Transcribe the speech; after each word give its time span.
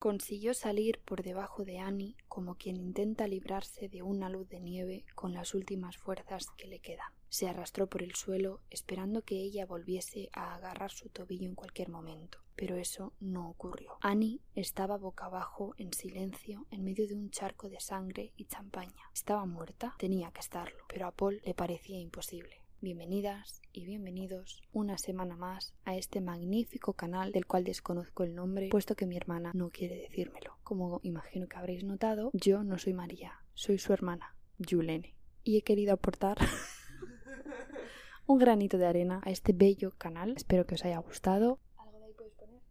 Consiguió 0.00 0.54
salir 0.54 0.98
por 1.04 1.22
debajo 1.22 1.62
de 1.62 1.78
Annie 1.78 2.16
como 2.26 2.54
quien 2.54 2.78
intenta 2.78 3.28
librarse 3.28 3.90
de 3.90 4.00
una 4.00 4.30
luz 4.30 4.48
de 4.48 4.58
nieve 4.58 5.04
con 5.14 5.34
las 5.34 5.52
últimas 5.52 5.98
fuerzas 5.98 6.46
que 6.56 6.68
le 6.68 6.78
quedan. 6.78 7.12
Se 7.28 7.50
arrastró 7.50 7.86
por 7.86 8.02
el 8.02 8.14
suelo 8.14 8.62
esperando 8.70 9.20
que 9.20 9.34
ella 9.34 9.66
volviese 9.66 10.30
a 10.32 10.54
agarrar 10.54 10.90
su 10.90 11.10
tobillo 11.10 11.46
en 11.46 11.54
cualquier 11.54 11.90
momento, 11.90 12.38
pero 12.56 12.76
eso 12.76 13.12
no 13.20 13.50
ocurrió. 13.50 13.98
Annie 14.00 14.40
estaba 14.54 14.96
boca 14.96 15.26
abajo 15.26 15.74
en 15.76 15.92
silencio 15.92 16.66
en 16.70 16.82
medio 16.82 17.06
de 17.06 17.14
un 17.14 17.28
charco 17.30 17.68
de 17.68 17.78
sangre 17.78 18.32
y 18.38 18.46
champaña. 18.46 19.10
¿Estaba 19.12 19.44
muerta? 19.44 19.96
Tenía 19.98 20.30
que 20.30 20.40
estarlo, 20.40 20.82
pero 20.88 21.08
a 21.08 21.10
Paul 21.10 21.42
le 21.44 21.52
parecía 21.52 21.98
imposible. 21.98 22.62
Bienvenidas 22.82 23.60
y 23.74 23.84
bienvenidos 23.84 24.62
una 24.72 24.96
semana 24.96 25.36
más 25.36 25.74
a 25.84 25.96
este 25.96 26.22
magnífico 26.22 26.94
canal 26.94 27.30
del 27.30 27.44
cual 27.44 27.62
desconozco 27.62 28.22
el 28.22 28.34
nombre, 28.34 28.70
puesto 28.70 28.96
que 28.96 29.04
mi 29.04 29.18
hermana 29.18 29.50
no 29.52 29.68
quiere 29.68 29.96
decírmelo. 29.96 30.56
Como 30.62 30.98
imagino 31.02 31.46
que 31.46 31.58
habréis 31.58 31.84
notado, 31.84 32.30
yo 32.32 32.64
no 32.64 32.78
soy 32.78 32.94
María, 32.94 33.34
soy 33.52 33.76
su 33.76 33.92
hermana, 33.92 34.34
Yulene. 34.56 35.14
Y 35.44 35.58
he 35.58 35.62
querido 35.62 35.92
aportar 35.92 36.38
un 38.26 38.38
granito 38.38 38.78
de 38.78 38.86
arena 38.86 39.20
a 39.26 39.30
este 39.30 39.52
bello 39.52 39.92
canal. 39.98 40.32
Espero 40.34 40.64
que 40.64 40.76
os 40.76 40.84
haya 40.86 40.96
gustado. 41.00 41.58
¿Algo 41.76 41.98
de 41.98 42.06
ahí 42.06 42.14
puedes 42.14 42.32
poner? 42.32 42.62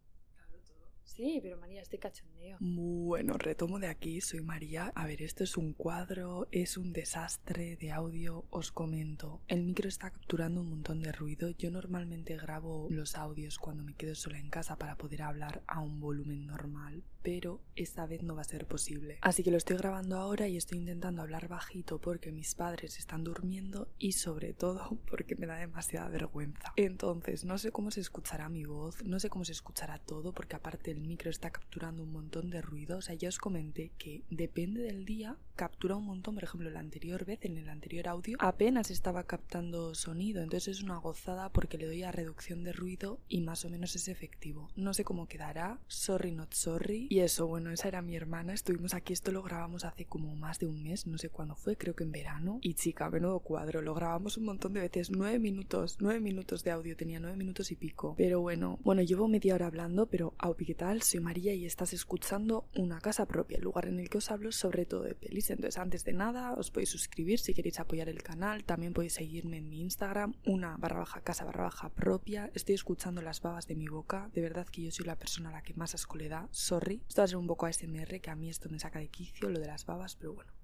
Sí, 1.19 1.41
pero 1.43 1.57
María, 1.57 1.81
este 1.81 1.99
cachondeo. 1.99 2.55
Bueno, 2.61 3.33
retomo 3.33 3.77
de 3.77 3.87
aquí, 3.87 4.21
soy 4.21 4.39
María. 4.39 4.93
A 4.95 5.05
ver, 5.05 5.21
esto 5.21 5.43
es 5.43 5.57
un 5.57 5.73
cuadro, 5.73 6.47
es 6.53 6.77
un 6.77 6.93
desastre 6.93 7.75
de 7.75 7.91
audio, 7.91 8.45
os 8.51 8.71
comento. 8.71 9.41
El 9.49 9.65
micro 9.65 9.89
está 9.89 10.11
capturando 10.11 10.61
un 10.61 10.69
montón 10.69 11.01
de 11.01 11.11
ruido. 11.11 11.49
Yo 11.49 11.71
normalmente 11.71 12.37
grabo 12.37 12.87
los 12.89 13.17
audios 13.17 13.57
cuando 13.57 13.83
me 13.83 13.95
quedo 13.95 14.15
sola 14.15 14.39
en 14.39 14.49
casa 14.49 14.77
para 14.77 14.95
poder 14.95 15.23
hablar 15.23 15.61
a 15.67 15.81
un 15.81 15.99
volumen 15.99 16.47
normal, 16.47 17.03
pero 17.21 17.61
esta 17.75 18.05
vez 18.05 18.23
no 18.23 18.35
va 18.35 18.41
a 18.41 18.45
ser 18.45 18.65
posible. 18.65 19.17
Así 19.21 19.43
que 19.43 19.51
lo 19.51 19.57
estoy 19.57 19.77
grabando 19.77 20.17
ahora 20.17 20.47
y 20.47 20.57
estoy 20.57 20.79
intentando 20.79 21.21
hablar 21.21 21.47
bajito 21.47 21.99
porque 21.99 22.31
mis 22.31 22.55
padres 22.55 22.97
están 22.97 23.23
durmiendo 23.23 23.89
y 23.97 24.13
sobre 24.13 24.53
todo 24.53 24.97
porque 25.09 25.35
me 25.35 25.47
da 25.47 25.57
demasiada 25.57 26.09
vergüenza. 26.09 26.73
Entonces, 26.75 27.45
no 27.45 27.57
sé 27.57 27.71
cómo 27.71 27.91
se 27.91 28.01
escuchará 28.01 28.49
mi 28.49 28.65
voz, 28.65 29.03
no 29.03 29.19
sé 29.19 29.29
cómo 29.29 29.45
se 29.45 29.51
escuchará 29.51 29.99
todo 29.99 30.33
porque 30.33 30.55
aparte 30.55 30.91
el 30.91 31.01
micro 31.01 31.29
está 31.29 31.51
capturando 31.51 32.03
un 32.03 32.11
montón 32.11 32.49
de 32.49 32.61
ruido. 32.61 32.97
O 32.97 33.01
sea, 33.01 33.15
ya 33.15 33.29
os 33.29 33.37
comenté 33.37 33.91
que 33.97 34.23
depende 34.29 34.81
del 34.81 35.05
día, 35.05 35.37
captura 35.59 35.97
un 35.97 36.05
montón. 36.05 36.35
Por 36.35 36.45
ejemplo, 36.45 36.69
la 36.69 36.79
anterior 36.79 37.25
vez, 37.25 37.39
en 37.41 37.57
el 37.57 37.67
anterior 37.67 38.07
audio, 38.07 38.37
apenas 38.39 38.91
estaba 38.91 39.25
captando 39.25 39.93
sonido. 39.93 40.41
Entonces 40.41 40.77
es 40.77 40.83
una 40.83 40.95
gozada 40.95 41.49
porque 41.49 41.77
le 41.77 41.85
doy 41.85 42.03
a 42.03 42.13
reducción 42.13 42.63
de 42.63 42.71
ruido 42.71 43.19
y 43.27 43.41
más 43.41 43.65
o 43.65 43.69
menos 43.69 43.93
es 43.93 44.07
efectivo. 44.07 44.69
No 44.77 44.93
sé 44.93 45.03
cómo 45.03 45.27
quedará. 45.27 45.77
Sorry, 45.87 46.31
not 46.31 46.53
sorry. 46.53 47.07
Y 47.09 47.19
eso, 47.19 47.45
bueno, 47.45 47.71
esa 47.71 47.89
era 47.89 48.01
mi 48.01 48.15
hermana. 48.15 48.53
Estuvimos 48.53 48.93
aquí, 48.93 49.11
esto 49.11 49.33
lo 49.33 49.43
grabamos 49.43 49.83
hace 49.83 50.05
como 50.05 50.33
más 50.33 50.59
de 50.59 50.67
un 50.67 50.81
mes, 50.81 51.05
no 51.07 51.17
sé 51.17 51.27
cuándo 51.27 51.55
fue, 51.55 51.75
creo 51.75 51.93
que 51.93 52.05
en 52.05 52.13
verano. 52.13 52.59
Y 52.61 52.75
chica, 52.75 53.09
menudo 53.09 53.41
cuadro, 53.41 53.81
lo 53.81 53.93
grabamos 53.93 54.37
un 54.37 54.45
montón 54.45 54.71
de 54.71 54.79
veces. 54.79 55.11
Nueve 55.11 55.39
minutos, 55.39 55.97
nueve 55.99 56.21
minutos 56.21 56.63
de 56.63 56.71
audio, 56.71 56.95
tenía 56.95 57.19
nueve 57.19 57.35
minutos 57.35 57.69
y 57.71 57.75
pico. 57.75 58.15
Pero 58.17 58.39
bueno, 58.39 58.79
bueno, 58.81 59.01
llevo 59.01 59.27
media 59.27 59.55
hora 59.55 59.67
hablando, 59.67 60.05
pero 60.05 60.35
au, 60.37 60.55
¿qué 60.55 60.73
tal? 60.73 61.01
Soy 61.01 61.19
María 61.19 61.53
y 61.53 61.65
estás 61.65 61.91
escuchando 61.91 62.63
Una 62.77 63.01
Casa 63.01 63.25
Propia, 63.25 63.57
el 63.57 63.63
lugar 63.65 63.87
en 63.87 63.99
el 63.99 64.09
que 64.09 64.19
os 64.19 64.31
hablo 64.31 64.53
sobre 64.53 64.85
todo 64.85 65.03
de 65.03 65.15
pelis. 65.15 65.48
Entonces, 65.53 65.77
antes 65.77 66.03
de 66.03 66.13
nada, 66.13 66.53
os 66.53 66.71
podéis 66.71 66.89
suscribir 66.89 67.39
si 67.39 67.53
queréis 67.53 67.79
apoyar 67.79 68.09
el 68.09 68.23
canal. 68.23 68.63
También 68.63 68.93
podéis 68.93 69.13
seguirme 69.13 69.57
en 69.57 69.69
mi 69.69 69.81
Instagram, 69.81 70.33
una 70.45 70.77
barra 70.77 70.99
baja 70.99 71.21
casa 71.21 71.45
barra 71.45 71.63
baja 71.63 71.89
propia. 71.89 72.51
Estoy 72.53 72.75
escuchando 72.75 73.21
las 73.21 73.41
babas 73.41 73.67
de 73.67 73.75
mi 73.75 73.87
boca. 73.87 74.29
De 74.33 74.41
verdad 74.41 74.67
que 74.67 74.83
yo 74.83 74.91
soy 74.91 75.05
la 75.05 75.17
persona 75.17 75.49
a 75.49 75.53
la 75.53 75.61
que 75.61 75.73
más 75.73 75.95
asco 75.95 76.17
le 76.17 76.29
da. 76.29 76.47
Sorry. 76.51 77.01
Esto 77.07 77.21
va 77.21 77.25
a 77.25 77.27
ser 77.27 77.37
un 77.37 77.47
poco 77.47 77.65
ASMR, 77.65 78.21
que 78.21 78.29
a 78.29 78.35
mí 78.35 78.49
esto 78.49 78.69
me 78.69 78.79
saca 78.79 78.99
de 78.99 79.09
quicio, 79.09 79.49
lo 79.49 79.59
de 79.59 79.67
las 79.67 79.85
babas, 79.85 80.15
pero 80.15 80.33
bueno. 80.33 80.58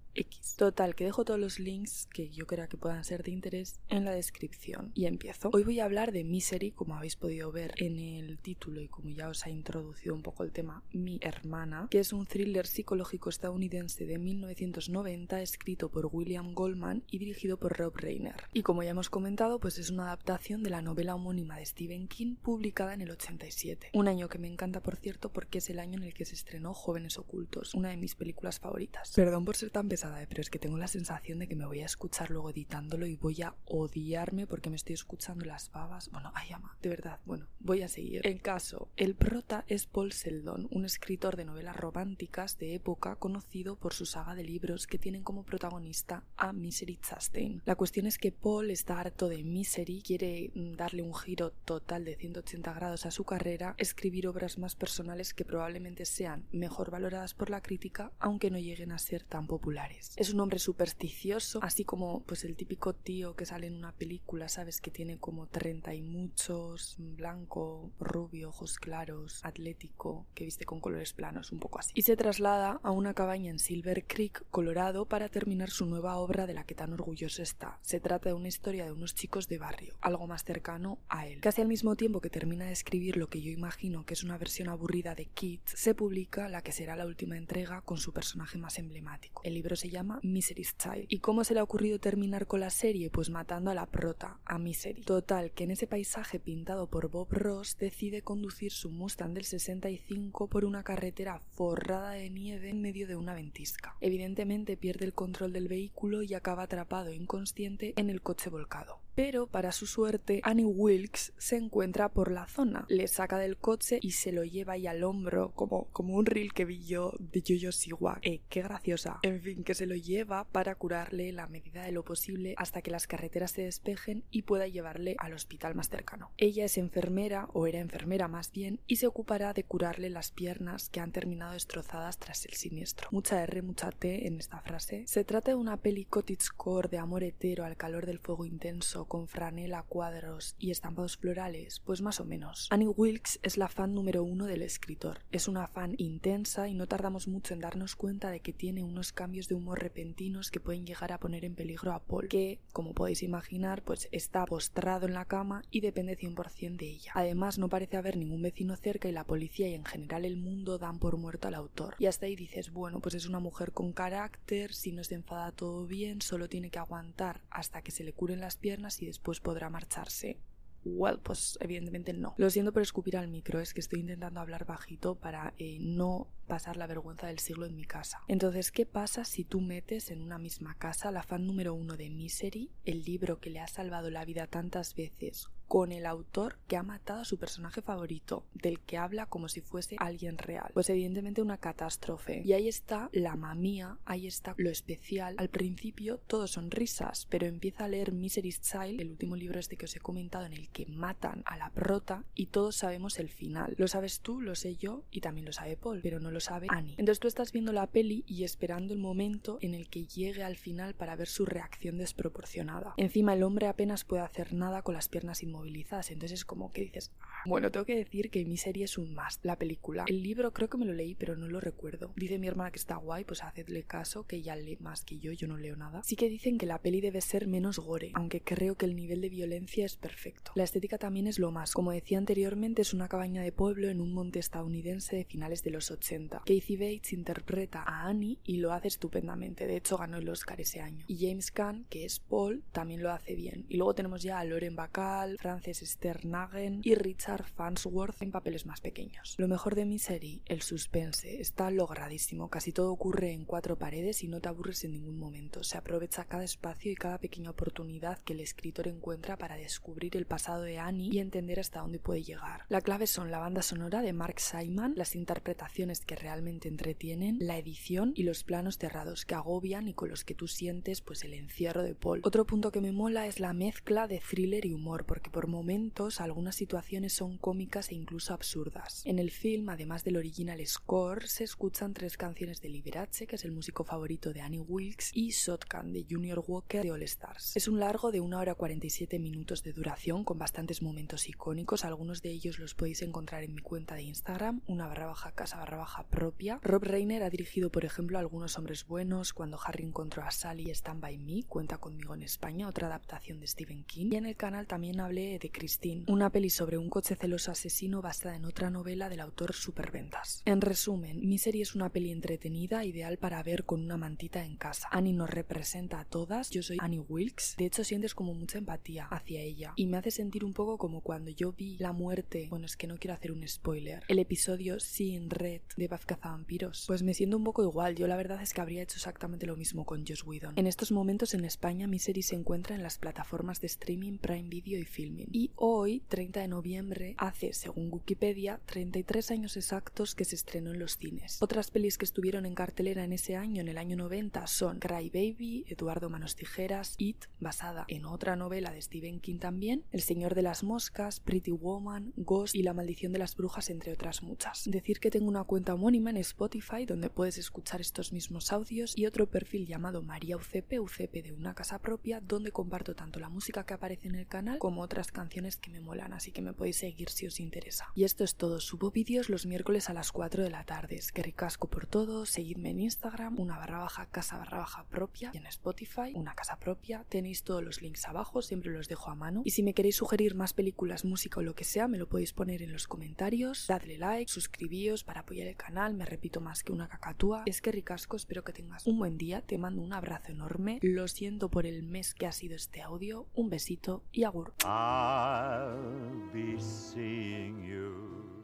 Total, 0.58 0.96
que 0.96 1.04
dejo 1.04 1.26
todos 1.26 1.40
los 1.40 1.60
links 1.60 2.08
que 2.14 2.30
yo 2.30 2.48
crea 2.48 2.68
que 2.68 2.78
puedan 2.78 3.04
ser 3.04 3.24
de 3.24 3.32
interés 3.32 3.80
en 3.90 4.06
la 4.06 4.12
descripción. 4.12 4.92
Y 4.96 5.06
empiezo. 5.06 5.50
Hoy 5.52 5.64
voy 5.64 5.82
a 5.82 5.86
hablar 5.86 6.14
de 6.14 6.24
Misery, 6.24 6.72
como 6.72 6.96
habéis 6.96 7.18
podido 7.18 7.52
ver 7.52 7.74
en 7.78 8.00
el 8.00 8.38
título 8.38 8.80
y 8.80 8.88
como 8.88 9.10
ya 9.10 9.28
os 9.28 9.46
ha 9.46 9.50
introducido 9.50 10.16
un 10.16 10.22
poco 10.22 10.44
el 10.44 10.54
tema 10.54 10.84
Mi 10.94 11.20
hermana, 11.22 11.88
que 11.92 12.00
es 12.00 12.14
un 12.14 12.26
thriller 12.26 12.68
psicológico 12.68 13.30
estadounidense 13.30 14.06
de 14.06 14.18
1990 14.18 15.42
escrito 15.42 15.90
por 15.90 16.06
William 16.06 16.54
Goldman 16.54 17.04
y 17.12 17.18
dirigido 17.18 17.58
por 17.58 17.78
Rob 17.78 17.98
Reiner. 17.98 18.36
Y 18.54 18.64
como 18.64 18.82
ya 18.84 18.92
hemos 18.92 19.10
comentado, 19.10 19.60
pues 19.60 19.78
es 19.78 19.90
una 19.90 20.06
adaptación 20.06 20.64
de 20.64 20.70
la 20.70 20.82
novela 20.82 21.16
homónima 21.16 21.58
de 21.58 21.66
Stephen 21.66 22.08
King 22.08 22.36
publicada 22.36 22.94
en 22.94 23.02
el 23.02 23.12
87. 23.12 23.90
Un 23.94 24.08
año 24.08 24.30
que 24.30 24.38
me 24.38 24.48
encanta, 24.48 24.82
por 24.82 24.96
cierto, 24.96 25.34
porque 25.34 25.58
es 25.58 25.70
el 25.70 25.80
año 25.80 25.98
en 25.98 26.06
el 26.06 26.14
que 26.14 26.24
se 26.24 26.36
estrenó 26.36 26.74
Jóvenes 26.74 27.18
Ocultos, 27.18 27.74
una 27.74 27.90
de 27.90 27.98
mis 27.98 28.16
películas 28.16 28.60
favoritas. 28.60 29.12
Perdón 29.14 29.44
por 29.44 29.58
ser 29.58 29.72
tan 29.72 29.90
pesada 29.90 30.05
pero 30.28 30.42
es 30.42 30.50
que 30.50 30.60
tengo 30.60 30.78
la 30.78 30.88
sensación 30.88 31.40
de 31.40 31.48
que 31.48 31.56
me 31.56 31.66
voy 31.66 31.82
a 31.82 31.86
escuchar 31.86 32.32
luego 32.32 32.50
editándolo 32.50 33.06
y 33.06 33.16
voy 33.16 33.42
a 33.42 33.56
odiarme 33.66 34.48
porque 34.48 34.70
me 34.70 34.76
estoy 34.76 34.94
escuchando 34.94 35.46
las 35.46 35.72
babas. 35.72 36.10
Bueno, 36.12 36.32
ay, 36.36 36.52
ama, 36.52 36.78
de 36.82 36.90
verdad, 36.90 37.20
bueno, 37.26 37.48
voy 37.60 37.82
a 37.82 37.88
seguir. 37.88 38.22
El 38.26 38.42
caso, 38.42 38.90
el 38.96 39.16
prota 39.16 39.66
es 39.68 39.86
Paul 39.86 40.12
Seldon, 40.12 40.68
un 40.72 40.86
escritor 40.86 41.36
de 41.36 41.46
novelas 41.46 41.76
románticas 41.76 42.58
de 42.58 42.76
época 42.76 43.16
conocido 43.16 43.76
por 43.76 43.94
su 43.94 44.06
saga 44.06 44.36
de 44.36 44.44
libros 44.44 44.88
que 44.88 45.00
tienen 45.00 45.24
como 45.24 45.44
protagonista 45.44 46.24
a 46.38 46.54
Misery 46.54 46.98
Chastain. 46.98 47.62
La 47.66 47.76
cuestión 47.76 48.08
es 48.08 48.18
que 48.18 48.32
Paul 48.32 48.72
está 48.72 49.00
harto 49.00 49.30
de 49.30 49.44
Misery, 49.44 50.02
quiere 50.02 50.52
darle 50.56 51.02
un 51.02 51.14
giro 51.14 51.52
total 51.52 52.06
de 52.06 52.16
180 52.16 52.74
grados 52.74 53.06
a 53.06 53.12
su 53.12 53.24
carrera, 53.24 53.76
escribir 53.78 54.28
obras 54.28 54.58
más 54.58 54.76
personales 54.76 55.34
que 55.34 55.46
probablemente 55.46 56.06
sean 56.06 56.46
mejor 56.52 56.92
valoradas 56.92 57.34
por 57.34 57.50
la 57.50 57.62
crítica, 57.62 58.12
aunque 58.20 58.52
no 58.52 58.58
lleguen 58.58 58.92
a 58.92 59.00
ser 59.00 59.24
tan 59.24 59.48
populares. 59.48 59.95
Es 60.16 60.34
un 60.34 60.40
hombre 60.40 60.60
supersticioso, 60.60 61.60
así 61.62 61.84
como 61.84 62.24
pues 62.24 62.44
el 62.44 62.56
típico 62.56 62.94
tío 62.94 63.36
que 63.36 63.46
sale 63.46 63.68
en 63.68 63.76
una 63.76 63.92
película, 63.92 64.50
sabes, 64.50 64.82
que 64.82 64.92
tiene 64.92 65.18
como 65.18 65.48
30 65.48 65.94
y 65.94 66.02
muchos, 66.02 66.96
blanco, 66.98 67.92
rubio, 68.00 68.50
ojos 68.50 68.78
claros, 68.78 69.44
atlético, 69.44 70.26
que 70.34 70.46
viste 70.46 70.66
con 70.66 70.80
colores 70.80 71.14
planos, 71.14 71.52
un 71.52 71.60
poco 71.60 71.80
así. 71.80 71.92
Y 71.96 72.04
se 72.04 72.18
traslada 72.18 72.80
a 72.84 72.92
una 72.92 73.14
cabaña 73.14 73.52
en 73.52 73.60
Silver 73.60 74.06
Creek, 74.06 74.46
Colorado, 74.50 75.06
para 75.06 75.30
terminar 75.30 75.70
su 75.70 75.86
nueva 75.86 76.18
obra 76.18 76.46
de 76.46 76.54
la 76.54 76.64
que 76.64 76.76
tan 76.76 76.94
orgulloso 76.94 77.42
está. 77.42 77.80
Se 77.82 78.00
trata 78.00 78.30
de 78.30 78.36
una 78.36 78.48
historia 78.48 78.86
de 78.86 78.92
unos 78.92 79.16
chicos 79.16 79.48
de 79.48 79.58
barrio, 79.58 79.96
algo 80.02 80.28
más 80.28 80.44
cercano 80.44 81.00
a 81.10 81.28
él. 81.28 81.42
Casi 81.42 81.62
al 81.62 81.68
mismo 81.68 81.96
tiempo 81.96 82.22
que 82.22 82.30
termina 82.30 82.66
de 82.66 82.72
escribir 82.72 83.18
lo 83.18 83.30
que 83.30 83.42
yo 83.42 83.52
imagino 83.52 84.06
que 84.06 84.14
es 84.14 84.24
una 84.24 84.38
versión 84.38 84.70
aburrida 84.70 85.16
de 85.16 85.26
Kids, 85.26 85.74
se 85.76 85.94
publica 85.96 86.50
la 86.50 86.62
que 86.62 86.72
será 86.72 86.96
la 86.96 87.06
última 87.06 87.38
entrega 87.38 87.82
con 87.82 87.98
su 87.98 88.14
personaje 88.14 88.58
más 88.58 88.80
emblemático. 88.80 89.42
El 89.44 89.54
libro 89.54 89.76
se 89.76 89.85
se 89.86 89.92
llama 89.92 90.20
Misery's 90.24 90.76
Child. 90.78 91.06
¿Y 91.10 91.20
cómo 91.20 91.44
se 91.44 91.54
le 91.54 91.60
ha 91.60 91.64
ocurrido 91.64 92.00
terminar 92.00 92.48
con 92.48 92.60
la 92.60 92.72
serie? 92.72 93.12
Pues 93.12 93.30
matando 93.30 93.70
a 93.70 93.76
la 93.76 93.86
prota, 93.86 94.40
a 94.44 94.58
Misery. 94.58 95.04
Total, 95.04 95.52
que 95.52 95.66
en 95.66 95.72
ese 95.72 95.86
paisaje 95.86 96.40
pintado 96.40 96.88
por 96.88 97.12
Bob 97.12 97.28
Ross 97.30 97.78
decide 97.78 98.24
conducir 98.24 98.72
su 98.72 98.90
Mustang 98.90 99.36
del 99.36 99.46
65 99.46 100.48
por 100.48 100.66
una 100.66 100.82
carretera 100.82 101.40
forrada 101.52 102.12
de 102.12 102.32
nieve 102.32 102.72
en 102.72 102.82
medio 102.82 103.08
de 103.08 103.16
una 103.16 103.36
ventisca. 103.36 103.96
Evidentemente 104.02 104.76
pierde 104.76 105.06
el 105.06 105.14
control 105.14 105.54
del 105.54 105.68
vehículo 105.68 106.24
y 106.24 106.34
acaba 106.34 106.64
atrapado 106.64 107.14
inconsciente 107.14 107.94
en 107.96 108.10
el 108.10 108.24
coche 108.24 108.50
volcado. 108.50 109.05
Pero 109.16 109.48
para 109.48 109.72
su 109.72 109.88
suerte, 109.88 110.42
Annie 110.44 110.66
Wilkes 110.66 111.34
se 111.38 111.56
encuentra 111.56 112.10
por 112.10 112.32
la 112.32 112.48
zona, 112.48 112.86
le 112.90 113.08
saca 113.08 113.38
del 113.38 113.58
coche 113.58 114.00
y 114.02 114.12
se 114.12 114.32
lo 114.32 114.44
lleva 114.44 114.74
ahí 114.74 114.88
al 114.88 115.04
hombro 115.04 115.52
como, 115.56 115.88
como 115.92 116.16
un 116.16 116.26
reel 116.26 116.54
que 116.54 116.66
vi 116.66 116.84
yo 116.84 117.14
de 117.20 117.42
Jojo 117.46 117.72
Siwa. 117.72 118.20
Eh, 118.22 118.42
qué 118.50 118.62
graciosa. 118.62 119.20
En 119.24 119.42
fin, 119.42 119.64
que 119.64 119.74
se 119.74 119.86
lo 119.86 119.96
lleva 119.96 120.44
para 120.44 120.76
curarle 120.76 121.32
la 121.32 121.48
medida 121.48 121.84
de 121.84 121.92
lo 121.92 122.04
posible 122.04 122.56
hasta 122.58 122.82
que 122.82 122.92
las 122.92 123.08
carreteras 123.08 123.52
se 123.52 123.64
despejen 123.64 124.26
y 124.32 124.44
pueda 124.44 124.68
llevarle 124.68 125.16
al 125.18 125.34
hospital 125.34 125.76
más 125.76 125.90
cercano. 125.90 126.32
Ella 126.38 126.66
es 126.66 126.78
enfermera, 126.78 127.48
o 127.54 127.68
era 127.68 127.80
enfermera 127.80 128.28
más 128.28 128.52
bien, 128.52 128.82
y 128.86 128.98
se 128.98 129.08
ocupará 129.08 129.54
de 129.54 129.64
curarle 129.64 130.10
las 130.10 130.32
piernas 130.32 130.90
que 130.90 131.00
han 131.00 131.12
terminado 131.12 131.54
destrozadas 131.54 132.18
tras 132.18 132.46
el 132.46 132.54
siniestro. 132.54 133.08
Mucha 133.12 133.42
R, 133.44 133.62
mucha 133.62 133.92
T 133.92 134.28
en 134.28 134.40
esta 134.40 134.60
frase. 134.62 135.06
Se 135.08 135.24
trata 135.24 135.52
de 135.52 135.56
una 135.56 135.78
peli 135.78 136.06
cottagecore 136.06 136.90
de 136.90 136.98
amor 136.98 137.24
hetero 137.24 137.64
al 137.64 137.78
calor 137.78 138.06
del 138.06 138.20
fuego 138.20 138.46
intenso, 138.46 139.05
con 139.06 139.28
franela, 139.28 139.84
cuadros 139.84 140.56
y 140.60 140.72
estampados 140.72 141.18
florales, 141.18 141.80
pues 141.80 142.02
más 142.02 142.20
o 142.20 142.26
menos. 142.26 142.68
Annie 142.72 142.88
Wilkes 142.88 143.40
es 143.44 143.58
la 143.58 143.68
fan 143.68 143.94
número 143.94 144.24
uno 144.24 144.46
del 144.46 144.62
escritor. 144.62 145.20
Es 145.32 145.48
una 145.48 145.68
fan 145.68 145.96
intensa 145.98 146.68
y 146.68 146.74
no 146.74 146.88
tardamos 146.88 147.28
mucho 147.28 147.54
en 147.54 147.60
darnos 147.60 147.96
cuenta 147.96 148.32
de 148.32 148.40
que 148.40 148.54
tiene 148.54 148.84
unos 148.84 149.12
cambios 149.12 149.48
de 149.48 149.56
humor 149.56 149.82
repentinos 149.82 150.52
que 150.52 150.60
pueden 150.60 150.86
llegar 150.86 151.12
a 151.12 151.20
poner 151.20 151.46
en 151.46 151.56
peligro 151.56 151.94
a 151.94 152.00
Paul, 152.00 152.28
que, 152.28 152.60
como 152.74 152.94
podéis 152.94 153.24
imaginar, 153.24 153.84
pues 153.84 154.08
está 154.12 154.46
postrado 154.46 155.06
en 155.06 155.14
la 155.14 155.26
cama 155.26 155.64
y 155.72 155.82
depende 155.82 156.18
100% 156.18 156.78
de 156.78 156.88
ella. 156.88 157.12
Además, 157.14 157.58
no 157.58 157.70
parece 157.70 157.98
haber 157.98 158.18
ningún 158.18 158.42
vecino 158.42 158.76
cerca 158.76 159.08
y 159.08 159.12
la 159.12 159.24
policía 159.24 159.70
y 159.70 159.74
en 159.74 159.86
general 159.86 160.26
el 160.26 160.38
mundo 160.38 160.78
dan 160.78 161.00
por 161.00 161.18
muerto 161.18 161.48
al 161.48 161.56
autor. 161.56 161.96
Y 162.00 162.08
hasta 162.08 162.26
ahí 162.26 162.36
dices, 162.36 162.72
bueno, 162.72 163.00
pues 163.00 163.16
es 163.16 163.26
una 163.26 163.40
mujer 163.40 163.72
con 163.72 163.94
carácter, 163.94 164.74
si 164.74 164.92
no 164.92 165.04
se 165.04 165.16
enfada 165.16 165.52
todo 165.52 165.86
bien, 165.86 166.22
solo 166.22 166.50
tiene 166.50 166.70
que 166.70 166.80
aguantar 166.80 167.42
hasta 167.50 167.82
que 167.82 167.92
se 167.92 168.04
le 168.04 168.14
curen 168.14 168.40
las 168.40 168.58
piernas 168.58 168.95
y 169.02 169.06
después 169.06 169.40
podrá 169.40 169.70
marcharse 169.70 170.40
Well, 170.86 171.20
pues 171.20 171.58
evidentemente 171.62 172.14
no. 172.14 172.36
Lo 172.38 172.50
siento 172.52 172.72
por 172.72 172.84
escupir 172.84 173.18
al 173.18 173.28
micro, 173.28 173.60
es 173.60 173.74
que 173.74 173.80
estoy 173.80 174.02
intentando 174.02 174.40
hablar 174.40 174.66
bajito 174.66 175.16
para 175.16 175.56
eh, 175.58 175.80
no 175.82 176.28
pasar 176.46 176.78
la 176.78 176.86
vergüenza 176.86 177.26
del 177.26 177.40
siglo 177.40 177.66
en 177.66 177.76
mi 177.76 177.86
casa. 177.86 178.22
Entonces, 178.28 178.72
¿qué 178.72 178.86
pasa 178.86 179.26
si 179.26 179.44
tú 179.44 179.62
metes 179.62 180.12
en 180.12 180.22
una 180.22 180.38
misma 180.38 180.76
casa 180.76 181.10
la 181.10 181.24
fan 181.24 181.48
número 181.48 181.74
uno 181.74 181.98
de 181.98 182.12
Misery, 182.12 182.70
el 182.86 183.04
libro 183.04 183.40
que 183.40 183.50
le 183.50 183.62
ha 183.62 183.68
salvado 183.68 184.12
la 184.12 184.26
vida 184.26 184.46
tantas 184.46 184.94
veces, 184.94 185.50
con 185.68 185.92
el 185.92 186.06
autor 186.06 186.58
que 186.68 186.78
ha 186.78 186.84
matado 186.84 187.22
a 187.22 187.26
su 187.26 187.38
personaje 187.38 187.82
favorito, 187.82 188.46
del 188.54 188.80
que 188.80 188.98
habla 188.98 189.26
como 189.26 189.50
si 189.50 189.62
fuese 189.62 189.96
alguien 190.00 190.38
real. 190.38 190.72
Pues 190.74 190.90
evidentemente 190.90 191.42
una 191.42 191.58
catástrofe. 191.58 192.42
Y 192.46 192.54
ahí 192.54 192.68
está 192.68 193.10
la 193.12 193.36
mamía, 193.36 193.98
ahí 194.06 194.28
está 194.28 194.54
lo 194.58 194.70
especial. 194.70 195.36
Al 195.38 195.50
principio 195.50 196.20
todo 196.28 196.48
son 196.48 196.72
risas, 196.72 197.28
pero 197.30 197.48
empieza 197.48 197.86
a 197.86 197.88
leer 197.88 198.12
Misery's 198.12 198.62
Child, 198.62 199.00
el 199.00 199.10
último 199.10 199.36
libro 199.36 199.60
este 199.60 199.78
que 199.78 199.86
os 199.86 199.96
he 199.96 200.00
comentado 200.00 200.46
en 200.46 200.54
el 200.54 200.70
que 200.70 200.86
matan 200.86 201.42
a 201.46 201.58
la 201.58 201.70
prota 201.72 202.24
y 202.36 202.48
todos 202.48 202.76
sabemos 202.76 203.20
el 203.20 203.30
final. 203.30 203.76
Lo 203.78 203.88
sabes 203.88 204.20
tú, 204.20 204.42
lo 204.42 204.56
sé 204.56 204.76
yo 204.76 205.04
y 205.12 205.22
también 205.22 205.46
lo 205.46 205.54
sabe 205.54 205.78
Paul, 205.78 206.02
pero 206.02 206.20
no 206.20 206.32
lo 206.32 206.40
sabe 206.40 206.68
Annie. 206.70 206.96
Entonces 206.98 207.20
tú 207.20 207.28
estás 207.28 207.52
viendo 207.52 207.74
la 207.74 207.88
peli 207.88 208.24
y 208.28 208.44
esperando 208.44 208.94
el 208.94 209.00
momento 209.00 209.58
en 209.62 209.74
el 209.74 209.90
que 209.90 210.06
llegue 210.06 210.44
al 210.44 210.58
final 210.58 210.94
para 210.94 211.16
ver 211.16 211.28
su 211.28 211.46
reacción 211.46 211.98
desproporcionada. 211.98 212.94
Encima 212.98 213.34
el 213.34 213.44
hombre 213.44 213.68
apenas 213.68 214.04
puede 214.04 214.24
hacer 214.24 214.54
nada 214.54 214.82
con 214.82 214.94
las 214.94 215.10
piernas 215.10 215.42
inmóviles 215.44 215.55
movilizadas. 215.56 216.12
Entonces 216.12 216.40
es 216.40 216.46
como 216.46 216.72
que 216.72 216.82
dices, 216.82 217.12
ah". 217.22 217.44
bueno, 217.46 217.72
tengo 217.72 217.86
que 217.86 217.96
decir 217.96 218.30
que 218.30 218.46
mi 218.46 218.58
serie 218.58 218.86
es 218.86 218.98
un 218.98 219.14
más, 219.14 219.40
la 219.44 219.58
película. 219.58 220.06
El 220.08 220.24
libro 220.24 220.54
creo 220.54 220.70
que 220.70 220.78
me 220.78 220.86
lo 220.86 220.94
leí, 220.94 221.16
pero 221.16 221.36
no 221.36 221.48
lo 221.48 221.60
recuerdo. 221.60 222.14
Dice 222.16 222.40
mi 222.40 222.48
hermana 222.48 222.72
que 222.72 222.80
está 222.80 222.96
guay, 222.96 223.24
pues 223.24 223.44
hacedle 223.44 223.84
caso, 223.84 224.26
que 224.26 224.38
ella 224.38 224.56
lee 224.56 224.78
más 224.80 225.04
que 225.04 225.20
yo, 225.20 225.32
yo 225.32 225.48
no 225.48 225.58
leo 225.58 225.76
nada. 225.76 226.02
Sí 226.04 226.16
que 226.16 226.30
dicen 226.30 226.58
que 226.58 226.66
la 226.66 226.80
peli 226.80 227.02
debe 227.02 227.22
ser 227.22 227.48
menos 227.48 227.80
gore, 227.80 228.12
aunque 228.14 228.42
creo 228.42 228.76
que 228.76 228.86
el 228.86 228.96
nivel 228.96 229.22
de 229.22 229.30
violencia 229.30 229.86
es 229.86 229.96
perfecto. 229.98 230.52
La 230.56 230.64
estética 230.64 230.98
también 230.98 231.28
es 231.28 231.40
lo 231.40 231.52
más. 231.52 231.74
Como 231.74 231.92
decía 231.92 232.18
anteriormente, 232.18 232.82
es 232.82 232.94
una 232.94 233.08
cabaña 233.08 233.42
de 233.42 233.52
pueblo 233.52 233.90
en 233.90 234.02
un 234.02 234.14
monte 234.14 234.40
estadounidense 234.40 235.16
de 235.16 235.26
finales 235.26 235.64
de 235.64 235.72
los 235.72 235.92
80. 235.92 236.44
Casey 236.46 236.78
Bates 236.78 237.14
interpreta 237.14 237.84
a 237.84 238.08
Annie 238.08 238.40
y 238.44 238.58
lo 238.58 238.74
hace 238.74 238.88
estupendamente. 238.88 239.68
De 239.68 239.78
hecho, 239.78 239.98
ganó 239.98 240.18
el 240.18 240.30
Oscar 240.30 240.60
ese 240.62 240.82
año. 240.82 241.06
Y 241.08 241.26
James 241.26 241.52
Caan, 241.52 241.86
que 241.90 242.06
es 242.06 242.20
Paul, 242.20 242.64
también 242.72 243.02
lo 243.02 243.12
hace 243.12 243.36
bien. 243.36 243.66
Y 243.70 243.78
luego 243.78 243.96
tenemos 243.96 244.22
ya 244.22 244.40
a 244.40 244.46
Loren 244.46 244.76
Bacall, 244.76 245.38
Frances 245.46 245.78
Sternagen 245.86 246.82
y 246.84 246.96
Richard 246.96 247.44
Farnsworth 247.44 248.20
en 248.24 248.32
papeles 248.32 248.66
más 248.66 248.82
pequeños. 248.82 249.36
Lo 249.38 249.48
mejor 249.48 249.76
de 249.76 249.86
Misery, 249.86 250.42
el 250.48 250.64
suspense, 250.64 251.40
está 251.40 251.70
logradísimo. 251.70 252.50
Casi 252.50 252.72
todo 252.72 252.92
ocurre 252.92 253.32
en 253.32 253.46
cuatro 253.46 253.78
paredes 253.78 254.24
y 254.24 254.28
no 254.28 254.42
te 254.42 254.50
aburres 254.50 254.84
en 254.86 254.94
ningún 254.94 255.20
momento. 255.20 255.64
Se 255.64 255.78
aprovecha 255.78 256.26
cada 256.26 256.44
espacio 256.44 256.92
y 256.92 256.96
cada 256.96 257.20
pequeña 257.20 257.52
oportunidad 257.52 258.18
que 258.24 258.34
el 258.34 258.40
escritor 258.40 258.88
encuentra 258.88 259.38
para 259.38 259.56
descubrir 259.56 260.18
el 260.18 260.26
pasado 260.26 260.64
de 260.64 260.80
Annie 260.80 261.12
y 261.14 261.20
entender 261.20 261.60
hasta 261.60 261.82
dónde 261.82 262.00
puede 262.00 262.24
llegar. 262.24 262.64
La 262.68 262.82
clave 262.82 263.06
son 263.06 263.30
la 263.30 263.38
banda 263.38 263.62
sonora 263.62 264.02
de 264.02 264.14
Mark 264.14 264.40
Simon, 264.40 264.94
las 264.96 265.16
interpretaciones 265.16 266.00
que 266.00 266.16
realmente 266.16 266.70
entretienen, 266.70 267.38
la 267.40 267.60
edición 267.60 268.14
y 268.16 268.24
los 268.24 268.44
planos 268.44 268.80
cerrados 268.80 269.26
que 269.26 269.36
agobian 269.36 269.88
y 269.88 269.94
con 269.94 270.10
los 270.10 270.26
que 270.26 270.34
tú 270.34 270.48
sientes 270.48 271.02
pues 271.02 271.24
el 271.24 271.36
encierro 271.36 271.84
de 271.84 271.94
Paul. 271.94 272.22
Otro 272.24 272.48
punto 272.48 272.72
que 272.72 272.82
me 272.82 272.92
mola 272.92 273.28
es 273.28 273.40
la 273.40 273.54
mezcla 273.54 274.08
de 274.08 274.20
thriller 274.28 274.66
y 274.66 274.74
humor, 274.74 275.06
porque 275.06 275.35
por 275.36 275.48
momentos 275.48 276.22
algunas 276.22 276.56
situaciones 276.56 277.12
son 277.12 277.38
cómicas 277.38 277.92
e 277.92 277.96
incluso 277.96 278.34
absurdas. 278.34 279.02
En 279.04 279.20
el 279.20 279.32
film, 279.32 279.68
además 279.68 280.06
del 280.06 280.16
original 280.16 280.66
score, 280.66 281.28
se 281.28 281.44
escuchan 281.44 281.94
tres 281.94 282.16
canciones 282.16 282.62
de 282.62 282.70
Liberace, 282.70 283.28
que 283.28 283.36
es 283.36 283.44
el 283.44 283.52
músico 283.52 283.84
favorito 283.84 284.32
de 284.32 284.40
Annie 284.40 284.62
Wilkes, 284.62 285.12
y 285.14 285.32
Shotgun 285.32 285.92
de 285.92 286.06
Junior 286.10 286.42
Walker 286.48 286.84
de 286.84 286.92
All 286.94 287.04
Stars. 287.04 287.58
Es 287.58 287.68
un 287.68 287.82
largo 287.82 288.14
de 288.14 288.22
1 288.22 288.40
hora 288.40 288.56
47 288.56 289.20
minutos 289.20 289.62
de 289.62 289.74
duración 289.74 290.24
con 290.24 290.38
bastantes 290.38 290.82
momentos 290.82 291.28
icónicos, 291.28 291.84
algunos 291.84 292.22
de 292.22 292.30
ellos 292.30 292.58
los 292.58 292.74
podéis 292.74 293.02
encontrar 293.02 293.44
en 293.44 293.56
mi 293.56 293.62
cuenta 293.62 293.96
de 293.96 294.04
Instagram, 294.04 294.62
una 294.68 294.88
barra 294.88 295.08
baja 295.08 295.34
casa 295.34 295.58
barra 295.58 295.76
baja 295.76 296.08
propia. 296.08 296.62
Rob 296.64 296.86
Reiner 296.86 297.24
ha 297.24 297.30
dirigido, 297.30 297.70
por 297.70 297.84
ejemplo, 297.84 298.18
Algunos 298.20 298.58
hombres 298.58 298.88
buenos, 298.88 299.34
Cuando 299.34 299.60
Harry 299.62 299.84
encontró 299.84 300.24
a 300.24 300.32
Sally 300.32 300.70
Stand 300.70 301.02
By 301.02 301.18
Me, 301.18 301.44
cuenta 301.44 301.78
conmigo 301.78 302.14
en 302.14 302.24
España, 302.24 302.70
otra 302.70 302.88
adaptación 302.88 303.42
de 303.42 303.48
Stephen 303.48 303.84
King. 303.84 304.14
Y 304.14 304.16
en 304.16 304.28
el 304.28 304.38
canal 304.38 304.66
también 304.66 305.02
hablé 305.02 305.25
de 305.26 305.52
Christine, 305.52 306.04
una 306.08 306.30
peli 306.30 306.50
sobre 306.50 306.78
un 306.78 306.90
coche 306.90 307.16
celoso 307.16 307.52
asesino 307.52 308.02
basada 308.02 308.36
en 308.36 308.46
otra 308.46 308.70
novela 308.70 309.10
del 309.10 309.20
autor 309.20 309.54
Superventas. 309.54 310.44
En 310.46 310.62
resumen, 310.62 311.28
mi 311.28 311.38
serie 311.38 311.64
es 311.64 311.74
una 311.74 311.90
peli 311.90 312.12
entretenida, 312.12 312.86
ideal 312.86 313.18
para 313.18 313.42
ver 313.42 313.66
con 313.66 313.82
una 313.82 313.98
mantita 313.98 314.46
en 314.46 314.56
casa. 314.56 314.88
Annie 314.92 315.14
nos 315.14 315.30
representa 315.30 316.00
a 316.00 316.06
todas, 316.06 316.52
yo 316.52 316.62
soy 316.62 316.78
Annie 316.80 317.00
Wilkes, 317.00 317.56
de 317.58 317.66
hecho 317.66 317.84
sientes 317.84 318.14
como 318.14 318.34
mucha 318.34 318.60
empatía 318.60 319.08
hacia 319.08 319.42
ella 319.42 319.74
y 319.76 319.88
me 319.88 319.98
hace 319.98 320.12
sentir 320.12 320.46
un 320.46 320.54
poco 320.54 320.78
como 320.78 321.02
cuando 321.02 321.32
yo 321.32 321.54
vi 321.54 321.78
la 321.80 321.92
muerte, 321.92 322.48
bueno 322.50 322.68
es 322.68 322.78
que 322.78 322.88
no 322.88 322.98
quiero 322.98 323.16
hacer 323.16 323.32
un 323.32 323.48
spoiler, 323.48 324.04
el 324.08 324.20
episodio 324.20 324.80
Sin 324.80 325.30
Red 325.30 325.62
de 325.76 325.90
Vampiros. 326.22 326.86
Pues 326.88 327.04
me 327.04 327.14
siento 327.14 327.38
un 327.38 327.44
poco 327.44 327.64
igual, 327.64 327.96
yo 327.96 328.08
la 328.08 328.16
verdad 328.16 328.42
es 328.42 328.54
que 328.54 328.62
habría 328.62 328.84
hecho 328.84 328.98
exactamente 328.98 329.48
lo 329.48 329.56
mismo 329.56 329.86
con 329.86 330.06
Josh 330.06 330.24
Whedon. 330.26 330.54
En 330.56 330.68
estos 330.68 330.92
momentos 330.92 331.34
en 331.34 331.46
España 331.46 331.88
mi 331.88 332.00
serie 332.00 332.24
se 332.24 332.36
encuentra 332.36 332.76
en 332.76 332.84
las 332.84 332.98
plataformas 332.98 333.60
de 333.62 333.68
streaming 333.68 334.18
Prime 334.18 334.50
Video 334.50 334.80
y 334.80 334.86
Y 335.32 335.52
hoy 335.56 336.02
30 336.08 336.42
de 336.42 336.48
noviembre, 336.48 337.16
hace, 337.18 337.54
según 337.54 337.90
Wikipedia, 337.92 338.60
33 338.66 339.32
años 339.32 339.58
exactos 339.58 340.16
que 340.16 340.26
se 340.26 340.36
estrenó 340.36 340.72
en 340.72 340.80
los 340.80 340.98
cines. 340.98 341.42
Otras 341.42 341.72
pelis 341.72 341.98
que 341.98 342.06
estuvieron 342.06 342.46
en 342.46 342.56
cartelera 342.56 343.04
en 343.04 343.14
ese 343.14 343.36
año, 343.36 343.62
en 343.62 343.68
el 343.68 343.78
año 343.78 343.96
90, 343.96 344.48
son 344.48 344.80
Cry 344.80 345.10
Baby, 345.10 345.66
Eduardo 345.68 346.10
Manos 346.10 346.36
Tijeras, 346.36 346.96
It, 346.98 347.26
basada 347.40 347.86
en 347.88 348.06
otra 348.06 348.36
novela 348.36 348.72
de 348.72 348.82
Stephen 348.82 349.20
King 349.20 349.40
también, 349.40 349.84
El 349.92 350.02
Señor 350.02 350.36
de 350.36 350.42
las 350.42 350.64
Moscas, 350.64 351.20
Pretty 351.20 351.52
Woman, 351.52 352.14
Ghost 352.18 352.56
y 352.56 352.64
La 352.64 352.74
Maldición 352.74 353.12
de 353.12 353.20
las 353.20 353.36
Brujas, 353.36 353.70
entre 353.70 353.94
otras 353.94 354.24
muchas. 354.24 354.64
Decir 354.66 355.00
que 355.00 355.12
tengo 355.12 355.28
una 355.28 355.44
cuenta 355.44 355.74
homónima 355.74 356.10
en 356.10 356.18
Spotify 356.18 356.86
donde 356.86 357.10
puedes 357.10 357.38
escuchar 357.38 357.82
estos 357.82 358.14
mismos 358.14 358.52
audios 358.52 358.98
y 358.98 359.06
otro 359.06 359.28
perfil 359.30 359.66
llamado 359.66 360.02
María 360.02 360.38
UCP, 360.38 360.80
UCP 360.80 361.24
de 361.24 361.34
una 361.34 361.54
casa 361.54 361.80
propia, 361.80 362.22
donde 362.22 362.52
comparto 362.52 362.96
tanto 362.96 363.20
la 363.20 363.30
música 363.30 363.66
que 363.66 363.74
aparece 363.74 364.08
en 364.08 364.16
el 364.16 364.28
canal 364.28 364.60
como 364.60 364.82
otras 364.82 365.05
canciones 365.12 365.58
que 365.58 365.70
me 365.70 365.80
molan, 365.80 366.14
así 366.14 366.32
que 366.32 366.42
me 366.42 366.54
podéis 366.54 366.78
seguir 366.78 367.10
si 367.10 367.28
os 367.28 367.40
interesa. 367.40 367.88
Y 367.96 368.04
esto 368.04 368.24
es 368.24 368.36
todo, 368.36 368.60
subo 368.60 368.92
vídeos 368.92 369.30
los 369.30 369.46
miércoles 369.46 369.90
a 369.90 369.94
las 369.94 370.12
4 370.12 370.44
de 370.44 370.50
la 370.50 370.64
tarde. 370.64 370.96
Es 370.96 371.12
que 371.12 371.24
ricasco 371.24 371.68
por 371.70 371.88
todo, 371.88 372.26
seguidme 372.26 372.72
en 372.72 372.80
Instagram, 372.80 373.40
una 373.40 373.58
barra 373.58 373.80
baja 373.80 374.06
casa 374.08 374.38
barra 374.38 374.60
baja 374.60 374.86
propia 374.86 375.32
y 375.34 375.38
en 375.38 375.46
Spotify, 375.48 376.12
una 376.14 376.36
casa 376.36 376.58
propia. 376.58 377.06
Tenéis 377.10 377.44
todos 377.44 377.64
los 377.64 377.82
links 377.82 378.08
abajo, 378.08 378.42
siempre 378.42 378.72
los 378.72 378.88
dejo 378.88 379.10
a 379.12 379.16
mano. 379.16 379.42
Y 379.46 379.52
si 379.52 379.64
me 379.64 379.74
queréis 379.74 379.96
sugerir 379.96 380.36
más 380.36 380.54
películas, 380.54 381.06
música 381.06 381.40
o 381.40 381.44
lo 381.44 381.56
que 381.56 381.64
sea, 381.64 381.88
me 381.88 381.98
lo 381.98 382.08
podéis 382.08 382.34
poner 382.34 382.62
en 382.62 382.72
los 382.72 382.88
comentarios. 382.88 383.68
Dadle 383.68 383.98
like, 383.98 384.32
suscribíos 384.32 385.04
para 385.04 385.22
apoyar 385.22 385.48
el 385.48 385.56
canal, 385.56 385.94
me 385.94 386.06
repito 386.06 386.42
más 386.42 386.64
que 386.64 386.72
una 386.72 386.88
cacatúa. 386.88 387.44
Es 387.46 387.62
que 387.62 387.72
ricasco, 387.72 388.16
espero 388.16 388.44
que 388.44 388.54
tengas 388.54 388.86
un 388.88 388.98
buen 389.00 389.18
día, 389.18 389.42
te 389.42 389.58
mando 389.58 389.82
un 389.82 389.94
abrazo 389.94 390.32
enorme. 390.32 390.80
Lo 390.82 391.08
siento 391.08 391.50
por 391.50 391.66
el 391.66 391.84
mes 391.84 392.14
que 392.14 392.26
ha 392.26 392.32
sido 392.32 392.56
este 392.56 392.82
audio, 392.82 393.28
un 393.34 393.50
besito 393.50 394.04
y 394.12 394.24
agur. 394.24 394.54
I'll 394.96 396.22
be 396.32 396.58
seeing 396.58 397.62
you 397.62 398.35